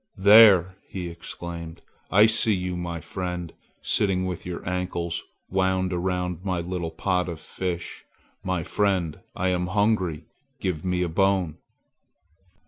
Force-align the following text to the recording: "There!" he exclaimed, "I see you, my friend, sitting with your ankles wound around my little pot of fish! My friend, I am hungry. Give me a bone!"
"There!" 0.17 0.77
he 0.89 1.11
exclaimed, 1.11 1.83
"I 2.09 2.25
see 2.25 2.55
you, 2.55 2.75
my 2.75 3.01
friend, 3.01 3.53
sitting 3.83 4.25
with 4.25 4.47
your 4.47 4.67
ankles 4.67 5.21
wound 5.47 5.93
around 5.93 6.43
my 6.43 6.59
little 6.59 6.89
pot 6.89 7.29
of 7.29 7.39
fish! 7.39 8.03
My 8.43 8.63
friend, 8.63 9.19
I 9.35 9.49
am 9.49 9.67
hungry. 9.77 10.25
Give 10.59 10.83
me 10.83 11.03
a 11.03 11.07
bone!" 11.07 11.59